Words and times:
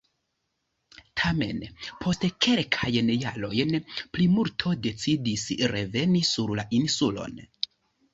Tamen, 1.19 1.59
post 2.05 2.23
kelkajn 2.45 3.11
jarojn, 3.23 3.75
plimulto 4.15 4.73
decidis 4.87 5.45
reveni 5.77 6.23
sur 6.31 6.55
la 6.61 6.67
insulon. 6.79 7.37